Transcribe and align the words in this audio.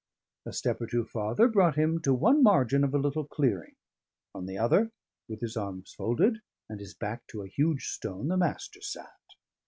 A 0.47 0.51
step 0.51 0.81
or 0.81 0.87
two 0.87 1.05
farther 1.05 1.47
brought 1.47 1.75
him 1.75 2.01
to 2.01 2.11
one 2.11 2.41
margin 2.41 2.83
of 2.83 2.95
a 2.95 2.97
little 2.97 3.23
clearing; 3.23 3.75
on 4.33 4.47
the 4.47 4.57
other, 4.57 4.89
with 5.27 5.41
his 5.41 5.55
arms 5.55 5.93
folded 5.93 6.39
and 6.67 6.79
his 6.79 6.95
back 6.95 7.27
to 7.27 7.43
a 7.43 7.47
huge 7.47 7.85
stone, 7.89 8.27
the 8.27 8.35
Master 8.35 8.81
sat. 8.81 9.13